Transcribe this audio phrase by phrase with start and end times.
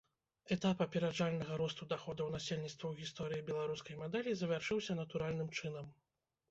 [0.53, 5.97] Этап апераджальнага росту даходаў насельніцтва ў гісторыі беларускай мадэлі завяршыўся натуральным чынам.